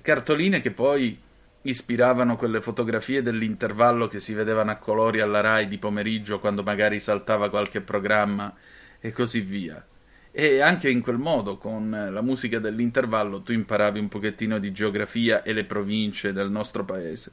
Cartoline 0.00 0.60
che 0.60 0.70
poi 0.70 1.18
ispiravano 1.62 2.36
quelle 2.36 2.60
fotografie 2.60 3.22
dell'intervallo 3.22 4.06
che 4.06 4.20
si 4.20 4.34
vedevano 4.34 4.70
a 4.70 4.76
colori 4.76 5.20
alla 5.20 5.40
Rai 5.40 5.68
di 5.68 5.78
pomeriggio 5.78 6.40
quando 6.40 6.62
magari 6.62 6.98
saltava 6.98 7.50
qualche 7.50 7.80
programma 7.80 8.54
e 9.00 9.12
così 9.12 9.40
via. 9.40 9.84
E 10.34 10.60
anche 10.60 10.88
in 10.88 11.02
quel 11.02 11.18
modo, 11.18 11.58
con 11.58 11.90
la 11.90 12.22
musica 12.22 12.58
dell'intervallo, 12.58 13.42
tu 13.42 13.52
imparavi 13.52 13.98
un 13.98 14.08
pochettino 14.08 14.58
di 14.58 14.72
geografia 14.72 15.42
e 15.42 15.52
le 15.52 15.64
province 15.64 16.32
del 16.32 16.50
nostro 16.50 16.84
paese. 16.84 17.32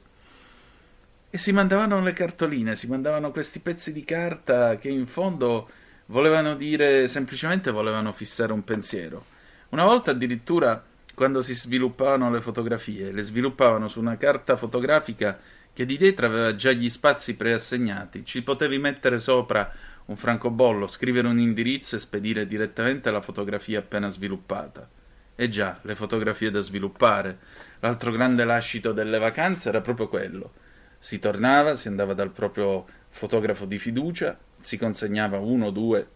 E 1.30 1.38
si 1.38 1.50
mandavano 1.52 2.02
le 2.02 2.12
cartoline, 2.12 2.76
si 2.76 2.88
mandavano 2.88 3.30
questi 3.30 3.60
pezzi 3.60 3.94
di 3.94 4.04
carta 4.04 4.76
che 4.76 4.90
in 4.90 5.06
fondo 5.06 5.68
volevano 6.06 6.54
dire 6.54 7.08
semplicemente 7.08 7.70
volevano 7.70 8.12
fissare 8.12 8.52
un 8.52 8.64
pensiero. 8.64 9.24
Una 9.70 9.84
volta 9.84 10.10
addirittura 10.10 10.84
quando 11.14 11.40
si 11.40 11.54
sviluppavano 11.54 12.30
le 12.30 12.40
fotografie, 12.40 13.12
le 13.12 13.22
sviluppavano 13.22 13.88
su 13.88 14.00
una 14.00 14.16
carta 14.16 14.56
fotografica 14.56 15.38
che 15.72 15.86
di 15.86 15.96
dietro 15.96 16.26
aveva 16.26 16.54
già 16.54 16.72
gli 16.72 16.88
spazi 16.90 17.34
preassegnati, 17.36 18.24
ci 18.24 18.42
potevi 18.42 18.78
mettere 18.78 19.20
sopra 19.20 19.72
un 20.10 20.16
francobollo, 20.16 20.88
scrivere 20.88 21.28
un 21.28 21.38
indirizzo 21.38 21.94
e 21.94 22.00
spedire 22.00 22.48
direttamente 22.48 23.12
la 23.12 23.20
fotografia 23.20 23.78
appena 23.78 24.08
sviluppata. 24.08 24.88
E 25.36 25.48
già, 25.48 25.78
le 25.82 25.94
fotografie 25.94 26.50
da 26.50 26.60
sviluppare. 26.60 27.38
L'altro 27.78 28.10
grande 28.10 28.44
lascito 28.44 28.92
delle 28.92 29.18
vacanze 29.18 29.68
era 29.68 29.80
proprio 29.80 30.08
quello. 30.08 30.52
Si 30.98 31.20
tornava, 31.20 31.76
si 31.76 31.86
andava 31.86 32.12
dal 32.12 32.32
proprio 32.32 32.86
fotografo 33.08 33.66
di 33.66 33.78
fiducia, 33.78 34.36
si 34.60 34.76
consegnava 34.76 35.38
uno, 35.38 35.70
due, 35.70 36.06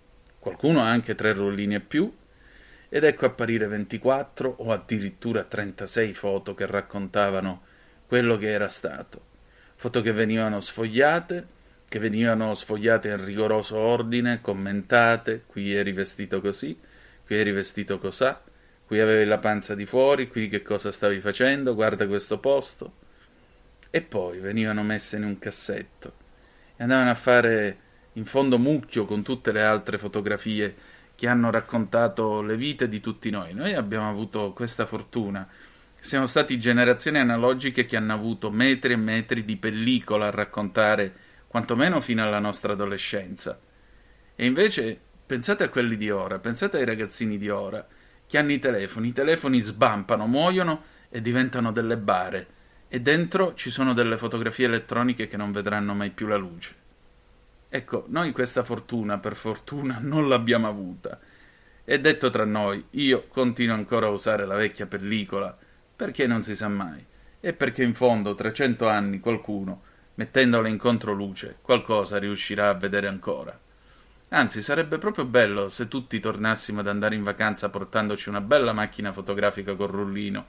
qualcuno 0.41 0.81
anche 0.81 1.15
tre 1.15 1.33
rollini 1.33 1.77
e 1.77 1.81
più, 1.81 2.13
ed 2.89 3.05
ecco 3.05 3.27
apparire 3.27 3.69
24 3.69 4.57
o 4.59 4.73
addirittura 4.73 5.45
36 5.45 6.13
foto 6.15 6.55
che 6.55 6.67
raccontavano 6.67 7.63
quello 8.09 8.37
che 8.39 8.51
era 8.51 8.69
stato. 8.69 9.33
Foto 9.77 10.01
che 10.01 10.13
venivano 10.13 10.59
sfogliate, 10.59 11.47
che 11.95 12.01
venivano 12.01 12.55
sfogliate 12.55 13.11
in 13.11 13.25
rigoroso 13.25 13.77
ordine, 13.77 14.41
commentate, 14.41 15.45
qui 15.47 15.73
eri 15.73 15.93
vestito 15.93 16.41
così, 16.41 16.77
qui 17.25 17.37
eri 17.37 17.53
vestito 17.53 18.01
cosà, 18.01 18.43
qui 18.85 18.99
avevi 18.99 19.25
la 19.25 19.39
panza 19.39 19.77
di 19.77 19.87
fuori, 19.87 20.27
qui 20.27 20.49
che 20.49 20.61
cosa 20.61 20.91
stavi 20.91 21.21
facendo, 21.21 21.73
guarda 21.73 22.09
questo 22.09 22.41
posto. 22.41 22.95
E 23.91 24.01
poi 24.01 24.41
venivano 24.41 24.83
messe 24.83 25.19
in 25.19 25.23
un 25.23 25.39
cassetto 25.39 26.15
e 26.77 26.83
andavano 26.83 27.11
a 27.11 27.15
fare 27.15 27.77
in 28.15 28.25
fondo 28.25 28.59
mucchio 28.59 29.05
con 29.05 29.23
tutte 29.23 29.53
le 29.53 29.63
altre 29.63 29.97
fotografie 29.97 30.75
che 31.15 31.29
hanno 31.29 31.49
raccontato 31.53 32.43
le 32.43 32.57
vite 32.57 32.89
di 32.89 32.99
tutti 32.99 33.31
noi. 33.31 33.55
Noi 33.55 33.73
abbiamo 33.75 34.11
avuto 34.11 34.53
questa 34.53 34.85
fortuna. 34.85 35.49
Siamo 36.01 36.27
stati 36.27 36.59
generazioni 36.59 37.19
analogiche 37.19 37.85
che 37.87 37.97
hanno 37.97 38.15
avuto 38.15 38.51
metri 38.51 38.95
e 38.95 38.97
metri 38.97 39.45
di 39.45 39.57
pellicola 39.57 40.27
a 40.27 40.31
raccontare, 40.31 41.24
quantomeno 41.55 42.01
fino 42.01 42.21
alla 42.21 42.41
nostra 42.41 42.73
adolescenza. 42.73 43.57
E 44.35 44.45
invece 44.45 44.99
pensate 45.25 45.63
a 45.63 45.69
quelli 45.69 45.97
di 45.97 46.11
ora, 46.11 46.41
pensate 46.41 46.79
ai 46.79 46.85
ragazzini 46.85 47.39
di 47.39 47.49
ora 47.49 47.87
che 48.27 48.39
hanno 48.39 48.51
i 48.51 48.59
telefoni, 48.59 49.07
i 49.07 49.13
telefoni 49.13 49.61
sbampano, 49.61 50.27
muoiono 50.27 50.83
e 51.09 51.23
diventano 51.23 51.71
delle 51.71 51.97
bare 51.97 52.47
e 52.89 53.01
dentro 53.01 53.55
ci 53.55 53.71
sono 53.71 53.95
delle 53.95 54.19
fotografie 54.19 54.67
elettroniche 54.67 55.29
che 55.29 55.37
non 55.37 55.53
vedranno 55.53 55.95
mai 55.95 56.11
più 56.11 56.27
la 56.27 56.35
luce. 56.35 56.75
Ecco, 57.69 58.07
noi 58.09 58.33
questa 58.33 58.65
fortuna, 58.65 59.19
per 59.19 59.37
fortuna, 59.37 59.99
non 60.01 60.29
l'abbiamo 60.29 60.67
avuta. 60.67 61.21
E 61.85 62.01
detto 62.01 62.31
tra 62.31 62.45
noi, 62.45 62.85
io 62.91 63.29
continuo 63.29 63.77
ancora 63.77 64.07
a 64.07 64.11
usare 64.11 64.45
la 64.45 64.57
vecchia 64.57 64.87
pellicola, 64.87 65.57
perché 65.95 66.27
non 66.27 66.43
si 66.43 66.57
sa 66.57 66.67
mai, 66.67 67.07
e 67.39 67.53
perché 67.53 67.85
in 67.85 67.95
fondo 67.95 68.35
tra 68.35 68.53
cento 68.53 68.89
anni 68.89 69.21
qualcuno, 69.21 69.93
mettendola 70.15 70.69
in 70.69 70.79
controluce, 70.79 71.59
qualcosa 71.61 72.19
riuscirà 72.19 72.69
a 72.69 72.75
vedere 72.75 73.07
ancora. 73.07 73.59
Anzi, 74.29 74.63
sarebbe 74.63 74.99
proprio 74.99 75.25
bello 75.25 75.69
se 75.69 75.89
tutti 75.89 76.19
tornassimo 76.21 76.81
ad 76.81 76.89
andare 76.89 77.15
in 77.15 77.23
vacanza 77.23 77.69
portandoci 77.69 78.29
una 78.29 78.41
bella 78.41 78.73
macchina 78.73 79.13
fotografica 79.13 79.75
col 79.75 79.91
rullino. 79.91 80.47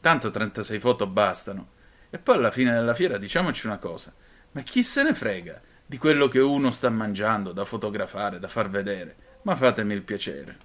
Tanto 0.00 0.30
36 0.30 0.80
foto 0.80 1.06
bastano. 1.06 1.68
E 2.10 2.18
poi 2.18 2.36
alla 2.36 2.50
fine 2.50 2.72
della 2.72 2.94
fiera 2.94 3.18
diciamoci 3.18 3.66
una 3.66 3.78
cosa. 3.78 4.12
Ma 4.52 4.62
chi 4.62 4.82
se 4.82 5.02
ne 5.02 5.14
frega? 5.14 5.60
di 5.92 5.98
quello 5.98 6.26
che 6.26 6.38
uno 6.38 6.70
sta 6.70 6.88
mangiando 6.88 7.52
da 7.52 7.66
fotografare, 7.66 8.38
da 8.38 8.48
far 8.48 8.70
vedere, 8.70 9.14
ma 9.42 9.54
fatemi 9.56 9.92
il 9.92 10.00
piacere. 10.00 10.56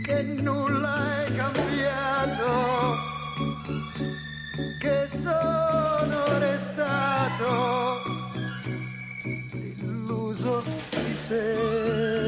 che 0.05 0.21
nulla 0.21 1.25
è 1.25 1.31
cambiato, 1.35 2.95
che 4.79 5.07
sono 5.07 6.39
restato 6.39 8.01
illuso 9.51 10.63
di 11.05 11.13
sempre 11.15 12.21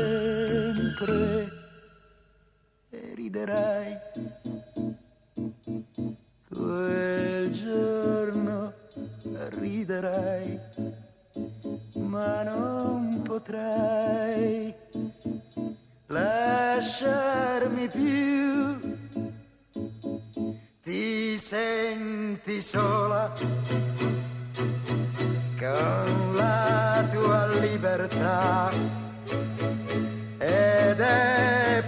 e 2.90 3.14
riderai 3.16 4.05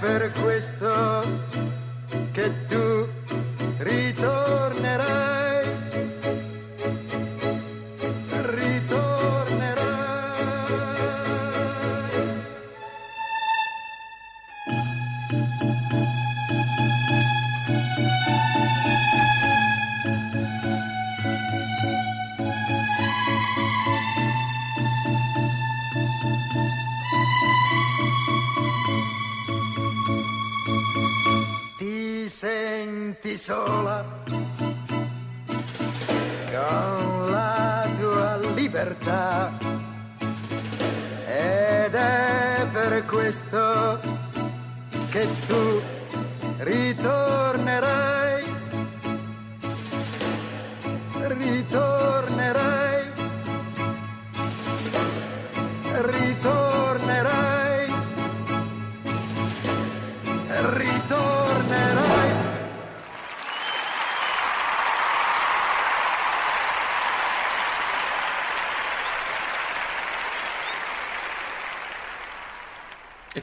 per 0.07 0.31
questo 0.31 1.21
che 2.31 2.49
tu 2.69 2.86
sola 33.47 34.03
con 36.51 37.31
la 37.31 37.87
tua 37.97 38.35
libertà. 38.53 39.57
Ed 41.25 41.93
è 41.93 42.67
per 42.73 43.05
questo 43.05 43.99
che 45.11 45.27
tu 45.47 45.81
ritornerai, 46.57 48.43
ritornerai, 51.21 51.96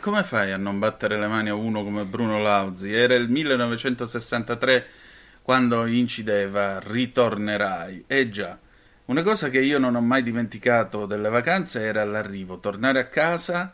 come 0.04 0.22
fai 0.22 0.52
a 0.52 0.58
non 0.58 0.78
battere 0.78 1.18
le 1.18 1.26
mani 1.26 1.48
a 1.48 1.54
uno 1.54 1.82
come 1.82 2.04
Bruno 2.04 2.38
Lauzi? 2.38 2.92
Era 2.92 3.14
il 3.14 3.30
1963 3.30 4.86
quando 5.40 5.86
incideva 5.86 6.78
Ritornerai. 6.78 8.04
E 8.06 8.28
già, 8.28 8.58
una 9.06 9.22
cosa 9.22 9.48
che 9.48 9.60
io 9.60 9.78
non 9.78 9.94
ho 9.94 10.02
mai 10.02 10.22
dimenticato 10.22 11.06
delle 11.06 11.30
vacanze 11.30 11.80
era 11.80 12.04
l'arrivo, 12.04 12.60
tornare 12.60 12.98
a 12.98 13.06
casa 13.06 13.72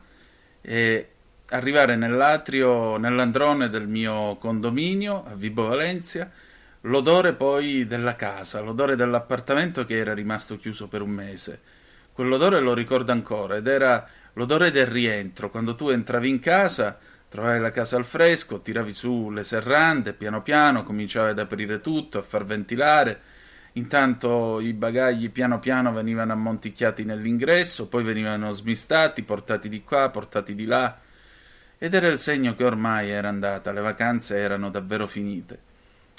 e 0.61 1.09
arrivare 1.49 1.97
nell'atrio, 1.97 2.97
nell'androne 2.97 3.69
del 3.69 3.89
mio 3.89 4.37
condominio 4.37 5.25
a 5.27 5.35
Vibo 5.35 5.67
Valencia, 5.67 6.31
l'odore 6.83 7.33
poi 7.33 7.89
della 7.89 8.15
casa, 8.15 8.61
l'odore 8.61 8.95
dell'appartamento 8.95 9.85
che 9.85 9.97
era 9.97 10.15
rimasto 10.15 10.57
chiuso 10.59 10.87
per 10.87 11.03
un 11.03 11.11
mese. 11.11 11.61
Quell'odore 12.13 12.61
lo 12.61 12.73
ricordo 12.73 13.11
ancora 13.11 13.57
ed 13.57 13.67
era 13.67 14.07
l'odore 14.35 14.71
del 14.71 14.87
rientro, 14.87 15.51
quando 15.51 15.75
tu 15.75 15.89
entravi 15.89 16.29
in 16.29 16.39
casa, 16.39 16.99
trovavi 17.29 17.61
la 17.61 17.71
casa 17.71 17.97
al 17.97 18.05
fresco, 18.05 18.61
tiravi 18.61 18.93
su 18.93 19.31
le 19.31 19.45
serrande, 19.45 20.13
piano 20.13 20.43
piano 20.43 20.83
cominciavi 20.83 21.31
ad 21.31 21.39
aprire 21.39 21.81
tutto, 21.81 22.19
a 22.19 22.23
far 22.23 22.45
ventilare. 22.45 23.21
Intanto 23.75 24.59
i 24.59 24.73
bagagli 24.73 25.31
piano 25.31 25.61
piano 25.61 25.93
venivano 25.93 26.33
ammonticchiati 26.33 27.05
nell'ingresso, 27.05 27.87
poi 27.87 28.03
venivano 28.03 28.51
smistati, 28.51 29.23
portati 29.23 29.69
di 29.69 29.83
qua, 29.83 30.11
portati 30.11 30.57
di 30.57 30.65
là. 30.65 30.99
Ed 31.79 31.95
era 31.95 32.09
il 32.09 32.19
segno 32.19 32.55
che 32.55 32.65
ormai 32.65 33.11
era 33.11 33.29
andata, 33.29 33.71
le 33.71 33.81
vacanze 33.81 34.37
erano 34.37 34.71
davvero 34.71 35.07
finite. 35.07 35.69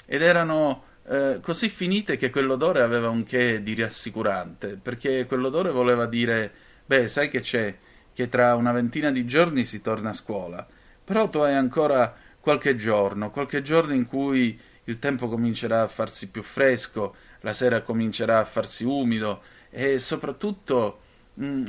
Ed 0.06 0.22
erano 0.22 0.84
eh, 1.06 1.40
così 1.42 1.68
finite 1.68 2.16
che 2.16 2.30
quell'odore 2.30 2.80
aveva 2.80 3.10
un 3.10 3.22
che 3.22 3.62
di 3.62 3.74
rassicurante, 3.74 4.78
perché 4.80 5.26
quell'odore 5.26 5.70
voleva 5.70 6.06
dire, 6.06 6.50
beh, 6.86 7.06
sai 7.06 7.28
che 7.28 7.40
c'è, 7.40 7.76
che 8.14 8.28
tra 8.28 8.54
una 8.54 8.72
ventina 8.72 9.10
di 9.10 9.24
giorni 9.24 9.64
si 9.64 9.80
torna 9.80 10.10
a 10.10 10.14
scuola, 10.14 10.66
però 11.04 11.28
tu 11.28 11.38
hai 11.38 11.54
ancora 11.54 12.14
qualche 12.40 12.76
giorno, 12.76 13.30
qualche 13.30 13.62
giorno 13.62 13.94
in 13.94 14.06
cui 14.06 14.58
il 14.84 14.98
tempo 14.98 15.28
comincerà 15.28 15.82
a 15.82 15.88
farsi 15.88 16.30
più 16.30 16.42
fresco, 16.42 17.14
la 17.40 17.52
sera 17.52 17.82
comincerà 17.82 18.40
a 18.40 18.44
farsi 18.44 18.84
umido 18.84 19.42
e 19.70 19.98
soprattutto 19.98 21.00
mm, 21.40 21.64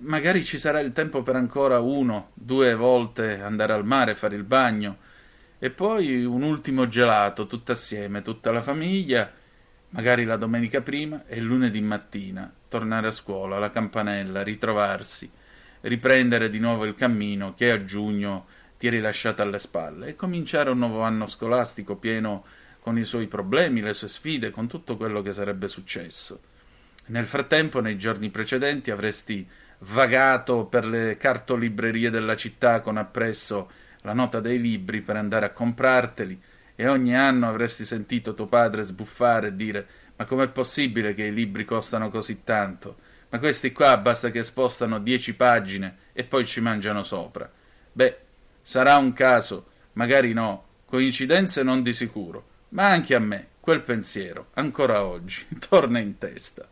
magari 0.00 0.44
ci 0.44 0.58
sarà 0.58 0.80
il 0.80 0.92
tempo 0.92 1.22
per 1.22 1.36
ancora 1.36 1.80
uno, 1.80 2.30
due 2.34 2.74
volte 2.74 3.40
andare 3.40 3.72
al 3.72 3.84
mare, 3.84 4.14
fare 4.14 4.36
il 4.36 4.44
bagno. 4.44 4.98
E 5.58 5.70
poi 5.70 6.24
un 6.24 6.42
ultimo 6.42 6.88
gelato 6.88 7.46
tutto 7.46 7.72
assieme, 7.72 8.22
tutta 8.22 8.50
la 8.50 8.60
famiglia, 8.60 9.30
magari 9.90 10.24
la 10.24 10.36
domenica 10.36 10.80
prima 10.80 11.24
e 11.26 11.40
lunedì 11.40 11.80
mattina, 11.80 12.52
tornare 12.68 13.06
a 13.08 13.12
scuola, 13.12 13.58
la 13.58 13.70
campanella, 13.70 14.42
ritrovarsi, 14.42 15.30
riprendere 15.84 16.50
di 16.50 16.58
nuovo 16.58 16.84
il 16.84 16.94
cammino 16.94 17.54
che 17.54 17.70
a 17.70 17.84
giugno 17.84 18.46
ti 18.78 18.86
eri 18.86 19.00
lasciato 19.00 19.42
alle 19.42 19.58
spalle 19.58 20.08
e 20.08 20.16
cominciare 20.16 20.70
un 20.70 20.78
nuovo 20.78 21.02
anno 21.02 21.26
scolastico 21.26 21.96
pieno 21.96 22.44
con 22.80 22.98
i 22.98 23.04
suoi 23.04 23.26
problemi, 23.26 23.80
le 23.80 23.94
sue 23.94 24.08
sfide, 24.08 24.50
con 24.50 24.66
tutto 24.66 24.96
quello 24.96 25.22
che 25.22 25.32
sarebbe 25.32 25.68
successo. 25.68 26.40
Nel 27.06 27.26
frattempo, 27.26 27.80
nei 27.80 27.96
giorni 27.96 28.30
precedenti, 28.30 28.90
avresti 28.90 29.46
vagato 29.78 30.64
per 30.64 30.86
le 30.86 31.16
cartolibrerie 31.16 32.10
della 32.10 32.36
città 32.36 32.80
con 32.80 32.96
appresso 32.96 33.70
la 34.02 34.12
nota 34.12 34.40
dei 34.40 34.60
libri 34.60 35.00
per 35.00 35.16
andare 35.16 35.46
a 35.46 35.52
comprarteli 35.52 36.40
e 36.74 36.88
ogni 36.88 37.16
anno 37.16 37.48
avresti 37.48 37.84
sentito 37.84 38.34
tuo 38.34 38.46
padre 38.46 38.82
sbuffare 38.82 39.48
e 39.48 39.56
dire 39.56 39.86
ma 40.16 40.24
com'è 40.24 40.48
possibile 40.48 41.14
che 41.14 41.24
i 41.24 41.34
libri 41.34 41.64
costano 41.64 42.10
così 42.10 42.42
tanto? 42.44 42.96
Ma 43.34 43.40
questi 43.40 43.72
qua 43.72 43.98
basta 43.98 44.30
che 44.30 44.44
spostano 44.44 45.00
dieci 45.00 45.34
pagine 45.34 45.96
e 46.12 46.22
poi 46.22 46.46
ci 46.46 46.60
mangiano 46.60 47.02
sopra. 47.02 47.50
Beh, 47.90 48.16
sarà 48.62 48.96
un 48.96 49.12
caso, 49.12 49.66
magari 49.94 50.32
no, 50.32 50.66
coincidenze 50.84 51.64
non 51.64 51.82
di 51.82 51.92
sicuro, 51.92 52.44
ma 52.68 52.86
anche 52.86 53.12
a 53.12 53.18
me 53.18 53.48
quel 53.58 53.80
pensiero, 53.80 54.50
ancora 54.54 55.04
oggi, 55.04 55.44
torna 55.68 55.98
in 55.98 56.16
testa. 56.16 56.64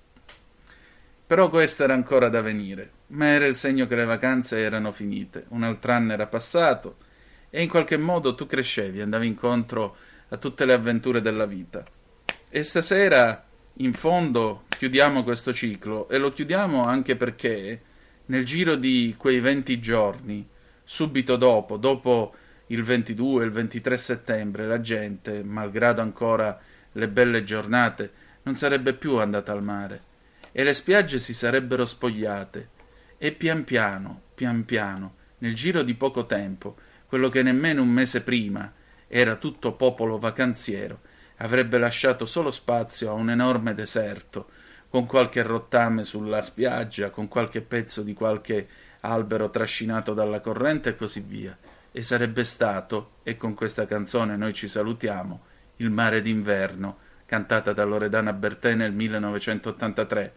Però 1.27 1.51
questo 1.51 1.83
era 1.83 1.95
ancora 1.95 2.29
da 2.29 2.43
venire, 2.43 2.91
ma 3.09 3.27
era 3.27 3.47
il 3.47 3.57
segno 3.57 3.89
che 3.89 3.97
le 3.97 4.05
vacanze 4.05 4.61
erano 4.61 4.93
finite, 4.93 5.47
un 5.49 5.65
altro 5.65 5.91
anno 5.91 6.13
era 6.13 6.29
passato 6.29 6.99
e 7.51 7.61
in 7.61 7.69
qualche 7.69 7.97
modo 7.97 8.37
tu 8.37 8.47
crescevi, 8.47 9.01
andavi 9.01 9.27
incontro 9.27 9.97
a 10.29 10.37
tutte 10.37 10.65
le 10.65 10.75
avventure 10.75 11.21
della 11.21 11.47
vita. 11.47 11.85
E 12.49 12.63
stasera, 12.63 13.45
in 13.79 13.95
fondo, 13.95 14.67
chiudiamo 14.83 15.23
questo 15.23 15.55
ciclo 15.55 16.09
e 16.09 16.19
lo 16.19 16.33
chiudiamo 16.33 16.85
anche 16.85 17.15
perché 17.15 17.83
nel 18.27 18.45
giro 18.45 18.75
di 18.75 19.15
quei 19.17 19.39
20 19.39 19.79
giorni, 19.79 20.45
subito 20.83 21.37
dopo, 21.37 21.77
dopo 21.77 22.35
il 22.67 22.83
22 22.83 23.43
e 23.43 23.47
il 23.47 23.53
23 23.53 23.97
settembre, 23.97 24.67
la 24.67 24.81
gente, 24.81 25.45
malgrado 25.45 26.01
ancora 26.01 26.59
le 26.91 27.07
belle 27.07 27.45
giornate, 27.45 28.11
non 28.43 28.57
sarebbe 28.57 28.95
più 28.95 29.19
andata 29.19 29.53
al 29.53 29.63
mare 29.63 30.03
e 30.51 30.65
le 30.65 30.75
spiagge 30.75 31.21
si 31.21 31.33
sarebbero 31.33 31.87
spogliate 31.87 32.69
e 33.19 33.31
pian 33.31 33.63
piano, 33.63 34.23
pian 34.35 34.65
piano, 34.65 35.15
nel 35.39 35.55
giro 35.55 35.85
di 35.85 35.95
poco 35.95 36.27
tempo, 36.27 36.75
quello 37.07 37.29
che 37.29 37.45
nemmeno 37.45 37.83
un 37.83 37.89
mese 37.89 38.21
prima 38.23 38.73
era 39.07 39.37
tutto 39.37 39.75
popolo 39.75 40.19
vacanziero, 40.19 41.03
avrebbe 41.37 41.79
lasciato 41.79 42.27
solo 42.27 42.51
spazio 42.51 43.11
a 43.11 43.13
un 43.13 43.31
enorme 43.31 43.75
deserto, 43.75 44.49
con 44.93 45.07
qualche 45.07 45.41
rottame 45.41 46.05
sulla 46.05 46.43
spiaggia, 46.43 47.09
con 47.09 47.27
qualche 47.27 47.63
pezzo 47.63 48.03
di 48.03 48.13
qualche 48.13 48.69
albero 49.01 49.49
trascinato 49.49 50.13
dalla 50.13 50.41
corrente 50.41 50.91
e 50.91 50.97
così 50.97 51.21
via. 51.21 51.57
E 51.91 52.03
sarebbe 52.03 52.45
stato, 52.45 53.13
e 53.23 53.39
con 53.39 53.55
questa 53.55 53.87
canzone 53.87 54.37
noi 54.37 54.53
ci 54.53 54.69
salutiamo, 54.69 55.41
Il 55.77 55.89
mare 55.89 56.21
d'inverno, 56.21 56.99
cantata 57.25 57.73
da 57.73 57.85
Loredana 57.85 58.35
Bertè 58.35 58.75
nel 58.75 58.93
1983. 58.93 60.33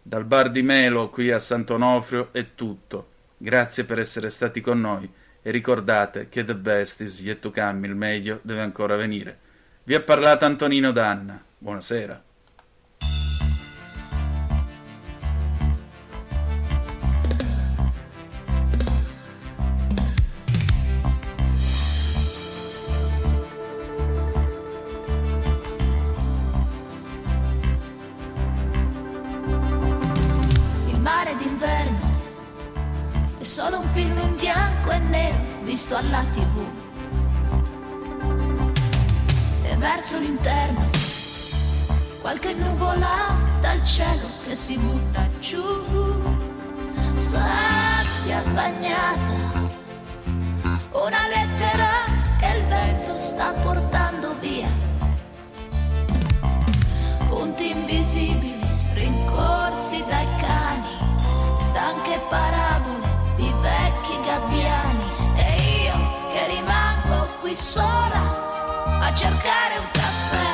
Dal 0.00 0.24
bar 0.24 0.50
di 0.50 0.62
Melo 0.62 1.10
qui 1.10 1.30
a 1.30 1.38
Sant'Onofrio 1.38 2.30
è 2.32 2.54
tutto. 2.54 3.08
Grazie 3.36 3.84
per 3.84 3.98
essere 3.98 4.30
stati 4.30 4.62
con 4.62 4.80
noi 4.80 5.06
e 5.42 5.50
ricordate 5.50 6.30
che 6.30 6.46
the 6.46 6.54
best 6.54 7.02
is 7.02 7.20
yet 7.20 7.40
to 7.40 7.50
come, 7.50 7.86
il 7.86 7.94
meglio 7.94 8.40
deve 8.40 8.62
ancora 8.62 8.96
venire. 8.96 9.38
Vi 9.82 9.94
ha 9.94 10.00
parlato 10.00 10.46
Antonino 10.46 10.92
Danna. 10.92 11.44
Buonasera. 11.58 12.27
Solo 33.48 33.78
un 33.78 33.88
film 33.94 34.18
in 34.18 34.36
bianco 34.36 34.90
e 34.90 34.98
nero 34.98 35.38
visto 35.62 35.96
alla 35.96 36.22
tv. 36.32 36.66
E 39.62 39.76
verso 39.78 40.18
l'interno 40.18 40.90
qualche 42.20 42.52
nuvola 42.52 43.38
dal 43.62 43.82
cielo 43.84 44.28
che 44.44 44.54
si 44.54 44.76
butta 44.76 45.26
giù. 45.40 45.64
Sto 47.14 47.38
bagnata, 48.52 49.32
una 50.92 51.26
lettera 51.26 52.04
che 52.38 52.58
il 52.58 52.66
vento 52.66 53.16
sta 53.16 53.52
portando 53.52 53.97
qui 67.48 67.56
sola 67.56 69.00
a 69.00 69.14
cercare 69.14 69.78
un 69.78 69.90
caffè. 69.92 70.48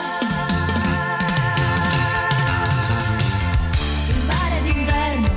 Il 4.10 4.24
mare 4.26 4.62
d'inverno 4.62 5.28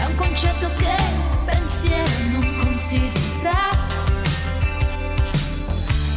è 0.00 0.04
un 0.04 0.14
concetto 0.16 0.68
che 0.76 0.84
il 0.84 1.44
pensiero 1.46 2.12
non 2.32 2.56
considera. 2.62 3.70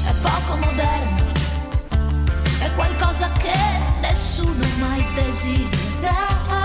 È 0.10 0.13
poco 0.21 0.58
moderno, 0.58 1.32
è 2.60 2.69
qualcosa 2.76 3.32
che 3.39 3.58
nessuno 4.02 4.65
mai 4.78 5.06
desidera. 5.13 6.61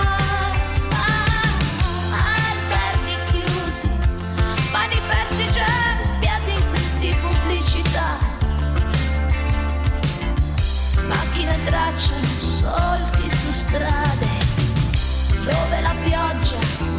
Tracciano 11.67 12.23
solchi 12.23 13.29
su 13.29 13.51
strade 13.51 14.27
dove 15.43 15.81
la 15.81 15.93
pioggia 16.01 16.57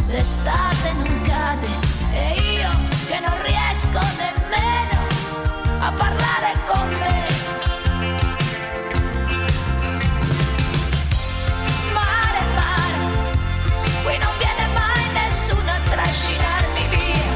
l'estate 0.08 0.92
non 0.92 1.22
cade 1.22 1.66
e 2.12 2.34
io 2.34 2.68
che 3.06 3.18
non 3.18 3.42
riesco 3.44 3.98
nemmeno 4.18 5.06
a 5.80 5.90
parlare 5.92 6.52
con 6.66 6.88
me. 6.98 7.26
Mare, 11.94 12.40
mare, 12.54 13.00
qui 14.04 14.18
non 14.18 14.36
viene 14.36 14.66
mai 14.74 15.12
nessuno 15.14 15.70
a 15.70 15.80
trascinarmi 15.88 16.88
via. 16.90 17.26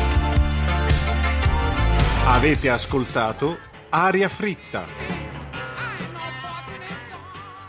Avete 2.26 2.68
ascoltato 2.68 3.58
Aria 3.88 4.28
Fritta, 4.28 4.84